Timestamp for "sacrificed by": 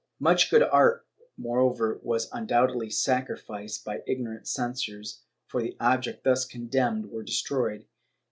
2.89-4.01